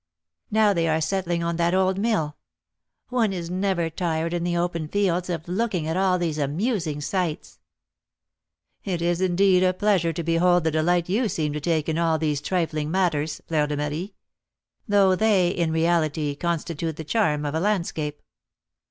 [0.49, 2.35] Now they are settling on that old mill.
[3.09, 7.59] One is never tired in the open fields of looking at all these amusing sights."
[8.83, 12.17] "It, is, indeed, a pleasure to behold the delight you seem to take in all
[12.17, 14.15] these trifling matters, Fleur de Marie;
[14.87, 18.23] though they, in reality, constitute the charm of a landscape."